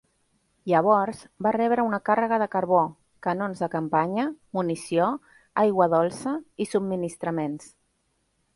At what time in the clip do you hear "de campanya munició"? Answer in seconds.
3.65-5.11